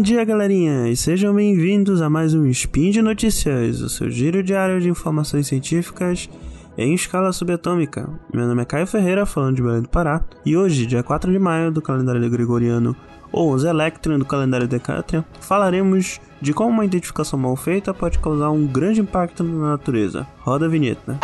[0.00, 4.80] dia, galerinha, e sejam bem-vindos a mais um Spin de Notícias, o seu giro diário
[4.80, 6.28] de informações científicas
[6.78, 8.08] em escala subatômica.
[8.32, 11.38] Meu nome é Caio Ferreira, falando de Belém do Pará, e hoje, dia 4 de
[11.38, 12.96] maio do calendário gregoriano
[13.30, 18.50] ou os Electron do calendário Decatrian, falaremos de como uma identificação mal feita pode causar
[18.50, 20.26] um grande impacto na natureza.
[20.38, 21.20] Roda a vinheta.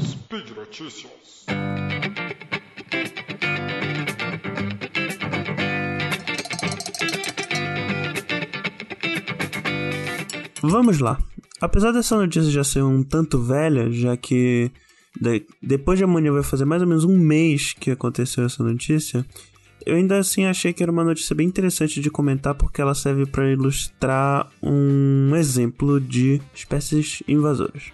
[0.00, 1.17] Speed Notícias.
[10.62, 11.18] Vamos lá.
[11.60, 14.70] Apesar dessa notícia já ser um tanto velha, já que
[15.20, 19.24] de, depois de amanhã vai fazer mais ou menos um mês que aconteceu essa notícia,
[19.84, 23.26] eu ainda assim achei que era uma notícia bem interessante de comentar porque ela serve
[23.26, 27.92] para ilustrar um exemplo de espécies invasoras.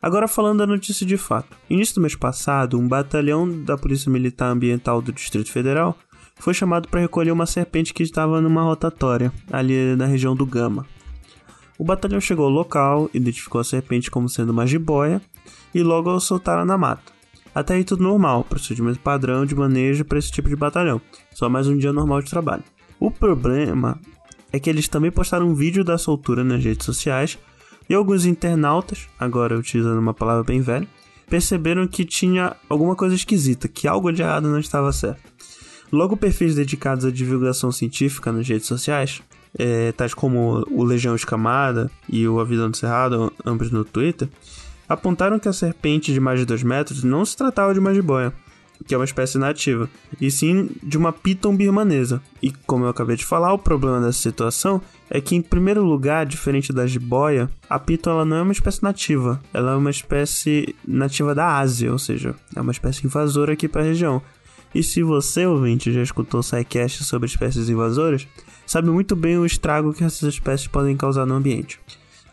[0.00, 1.56] Agora falando da notícia de fato.
[1.70, 5.96] Início do mês passado, um batalhão da Polícia Militar Ambiental do Distrito Federal
[6.36, 10.86] foi chamado para recolher uma serpente que estava numa rotatória, ali na região do Gama.
[11.82, 15.20] O batalhão chegou ao local, identificou a serpente como sendo uma jiboia
[15.74, 17.12] e logo a soltaram na mata.
[17.52, 21.00] Até aí tudo normal, procedimento padrão de manejo para esse tipo de batalhão,
[21.34, 22.62] só mais um dia normal de trabalho.
[23.00, 23.98] O problema
[24.52, 27.36] é que eles também postaram um vídeo da soltura nas redes sociais
[27.90, 30.86] e alguns internautas, agora utilizando uma palavra bem velha,
[31.28, 35.32] perceberam que tinha alguma coisa esquisita, que algo de errado não estava certo.
[35.90, 39.20] Logo, perfis dedicados à divulgação científica nas redes sociais
[39.58, 44.28] é, tais como o Legião Escamada e o A Vida no Cerrado, ambos no Twitter,
[44.88, 48.32] apontaram que a serpente de mais de 2 metros não se tratava de uma jiboia,
[48.86, 49.88] que é uma espécie nativa,
[50.20, 52.20] e sim de uma piton birmanesa.
[52.42, 56.26] E como eu acabei de falar, o problema dessa situação é que, em primeiro lugar,
[56.26, 60.74] diferente da jiboia, a piton ela não é uma espécie nativa, ela é uma espécie
[60.86, 64.22] nativa da Ásia, ou seja, é uma espécie invasora aqui para a região.
[64.74, 66.42] E se você, ouvinte, já escutou o
[67.04, 68.26] sobre espécies invasoras,
[68.72, 71.78] sabe muito bem o estrago que essas espécies podem causar no ambiente.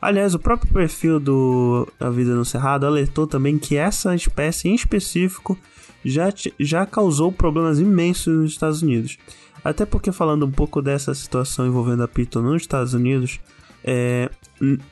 [0.01, 4.73] Aliás, o próprio perfil do A Vida no Cerrado alertou também que essa espécie em
[4.73, 5.57] específico
[6.05, 9.17] já, já causou problemas imensos nos Estados Unidos.
[9.61, 13.41] Até porque, falando um pouco dessa situação envolvendo a Piton nos Estados Unidos,
[13.83, 14.29] é,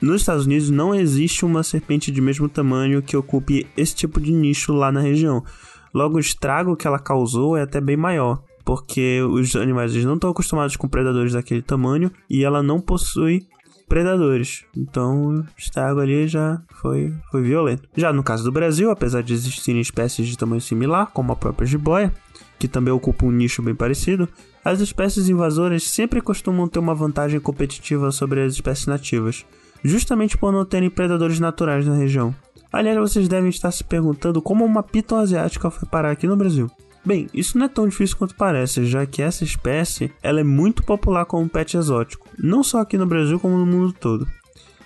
[0.02, 4.34] nos Estados Unidos não existe uma serpente de mesmo tamanho que ocupe esse tipo de
[4.34, 5.46] nicho lá na região.
[5.94, 10.30] Logo, o estrago que ela causou é até bem maior porque os animais não estão
[10.30, 13.48] acostumados com predadores daquele tamanho e ela não possui
[13.88, 14.66] predadores.
[14.76, 17.88] Então, o estrago ali já foi, foi violento.
[17.96, 21.66] Já no caso do Brasil, apesar de existirem espécies de tamanho similar, como a própria
[21.66, 22.14] jiboia,
[22.60, 24.28] que também ocupa um nicho bem parecido,
[24.66, 29.46] as espécies invasoras sempre costumam ter uma vantagem competitiva sobre as espécies nativas,
[29.82, 32.36] justamente por não terem predadores naturais na região.
[32.70, 36.70] Aliás, vocês devem estar se perguntando como uma piton asiática foi parar aqui no Brasil.
[37.08, 40.84] Bem, isso não é tão difícil quanto parece, já que essa espécie ela é muito
[40.84, 44.28] popular como pet exótico, não só aqui no Brasil como no mundo todo.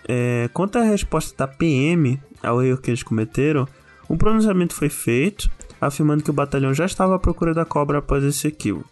[0.08, 3.68] É, quanto à resposta da PM ao erro que eles cometeram,
[4.08, 5.50] um pronunciamento foi feito,
[5.82, 8.88] afirmando que o batalhão já estava à procura da cobra após esse equívoco.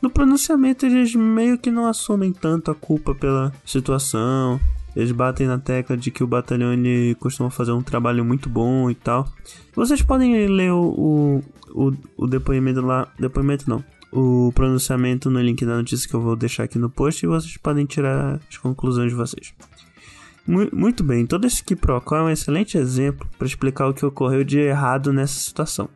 [0.00, 4.58] No pronunciamento, eles meio que não assumem tanto a culpa pela situação,
[5.00, 8.90] eles batem na tecla de que o batalhão ele costuma fazer um trabalho muito bom
[8.90, 9.26] e tal.
[9.74, 13.08] Vocês podem ler o, o, o depoimento lá.
[13.18, 13.82] Depoimento não.
[14.12, 17.56] O pronunciamento no link da notícia que eu vou deixar aqui no post e vocês
[17.56, 19.54] podem tirar as conclusões de vocês.
[20.46, 24.58] Muito bem, todo esse quiprocó é um excelente exemplo para explicar o que ocorreu de
[24.58, 25.88] errado nessa situação.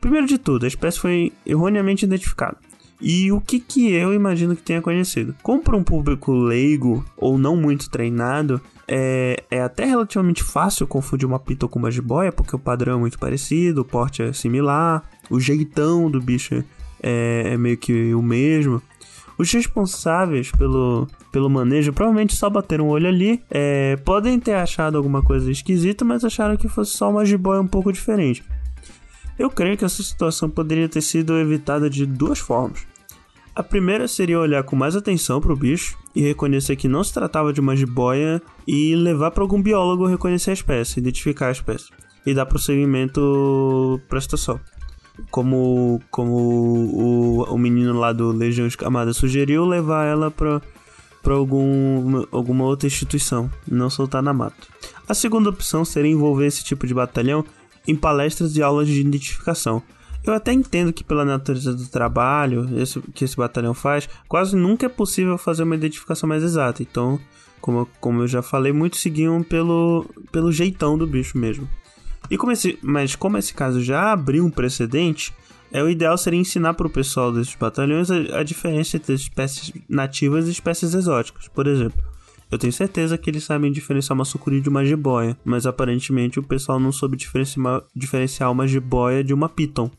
[0.00, 2.56] Primeiro de tudo, a espécie foi erroneamente identificada.
[3.00, 5.34] E o que, que eu imagino que tenha conhecido?
[5.42, 11.26] Como para um público leigo ou não muito treinado, é, é até relativamente fácil confundir
[11.26, 15.02] uma pita com uma jiboia, porque o padrão é muito parecido, o porte é similar,
[15.30, 16.62] o jeitão do bicho
[17.02, 18.82] é, é meio que o mesmo.
[19.38, 23.42] Os responsáveis pelo, pelo manejo provavelmente só bateram o olho ali.
[23.50, 27.66] É, podem ter achado alguma coisa esquisita, mas acharam que fosse só uma jiboia um
[27.66, 28.44] pouco diferente.
[29.38, 32.89] Eu creio que essa situação poderia ter sido evitada de duas formas.
[33.60, 37.12] A primeira seria olhar com mais atenção para o bicho e reconhecer que não se
[37.12, 41.90] tratava de uma jiboia e levar para algum biólogo reconhecer a espécie, identificar a espécie
[42.24, 44.58] e dar prosseguimento para a situação.
[45.30, 50.62] Como, como o, o menino lá do Legião Escamada sugeriu, levar ela para
[51.22, 54.56] para algum, alguma outra instituição, não soltar na mata.
[55.06, 57.44] A segunda opção seria envolver esse tipo de batalhão
[57.86, 59.82] em palestras e aulas de identificação,
[60.24, 64.86] eu até entendo que pela natureza do trabalho esse, que esse batalhão faz, quase nunca
[64.86, 66.82] é possível fazer uma identificação mais exata.
[66.82, 67.20] Então,
[67.60, 71.68] como, como eu já falei, muitos seguiam pelo, pelo jeitão do bicho mesmo.
[72.30, 75.32] E como esse, mas como esse caso já abriu um precedente,
[75.72, 79.72] É, o ideal seria ensinar para o pessoal desses batalhões a, a diferença entre espécies
[79.88, 81.46] nativas e espécies exóticas.
[81.46, 82.02] Por exemplo,
[82.50, 86.42] eu tenho certeza que eles sabem diferenciar uma sucuri de uma jiboia, mas aparentemente o
[86.42, 89.90] pessoal não soube diferenciar, uma jiboia de uma piton.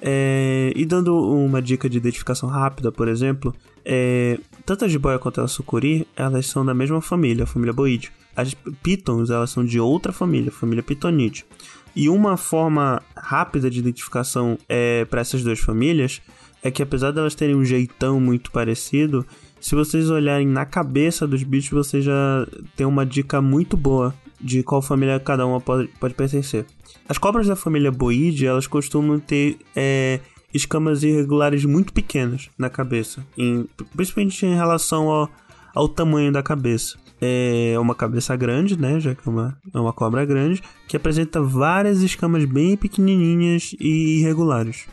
[0.00, 3.54] É, e dando uma dica de identificação rápida, por exemplo,
[3.84, 8.12] é, tanto a jiboia quanto a sucuri, elas são da mesma família, a família boide.
[8.36, 11.46] As pitons, elas são de outra família, a família pitonide.
[11.94, 16.20] E uma forma rápida de identificação é, para essas duas famílias
[16.62, 19.24] é que apesar delas terem um jeitão muito parecido,
[19.64, 22.46] se vocês olharem na cabeça dos bichos, vocês já
[22.76, 26.66] tem uma dica muito boa de qual família cada uma pode, pode pertencer.
[27.08, 30.20] As cobras da família Boide, elas costumam ter é,
[30.52, 33.66] escamas irregulares muito pequenas na cabeça, em,
[33.96, 35.30] principalmente em relação ao,
[35.74, 36.98] ao tamanho da cabeça.
[37.18, 41.40] É uma cabeça grande, né, já que é uma, é uma cobra grande, que apresenta
[41.40, 44.84] várias escamas bem pequenininhas e irregulares.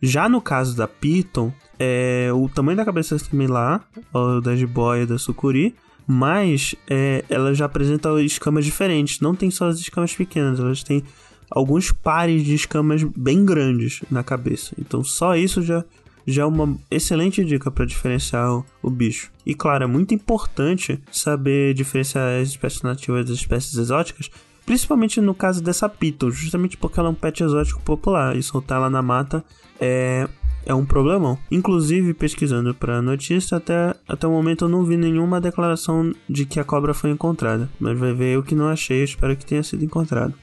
[0.00, 5.02] Já no caso da Piton, é, o tamanho da cabeça é similar ao da jiboia
[5.02, 5.74] e da sucuri,
[6.06, 9.20] mas é, ela já apresenta escamas diferentes.
[9.20, 11.02] Não tem só as escamas pequenas, elas têm
[11.50, 14.74] alguns pares de escamas bem grandes na cabeça.
[14.78, 15.84] Então só isso já,
[16.26, 19.30] já é uma excelente dica para diferenciar o, o, bicho.
[19.44, 24.30] E claro, é muito importante saber diferenciar as espécies nativas das espécies exóticas,
[24.66, 28.78] principalmente no caso dessa Pito, justamente porque ela é um pet exótico popular e soltar
[28.78, 29.42] ela na mata
[29.80, 30.28] é
[30.66, 31.38] é um problemão.
[31.48, 36.58] Inclusive, pesquisando para notícia, até, até o momento eu não vi nenhuma declaração de que
[36.58, 37.70] a cobra foi encontrada.
[37.78, 40.34] Mas vai ver eu que não achei, espero que tenha sido encontrado.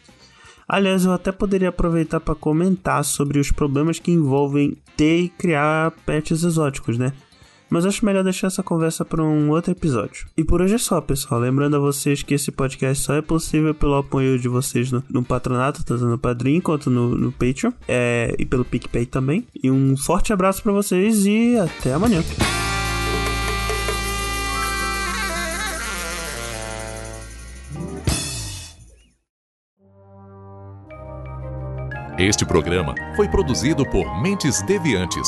[0.66, 5.92] Aliás, eu até poderia aproveitar para comentar sobre os problemas que envolvem ter e criar
[6.06, 7.12] pets exóticos, né?
[7.70, 10.28] Mas acho melhor deixar essa conversa para um outro episódio.
[10.38, 11.40] E por hoje é só, pessoal.
[11.40, 15.24] Lembrando a vocês que esse podcast só é possível pelo apoio de vocês no, no
[15.24, 17.72] patronato, tanto no Padrim quanto no, no Patreon.
[17.88, 19.48] É, e pelo PicPay também.
[19.64, 22.22] E um forte abraço para vocês e até amanhã.
[32.20, 35.28] Este programa foi produzido por Mentes Deviantes